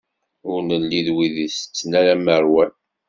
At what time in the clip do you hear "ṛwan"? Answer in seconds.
2.43-2.71